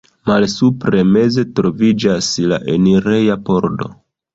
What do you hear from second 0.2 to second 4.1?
Malsupre meze troviĝas la enireja pordo.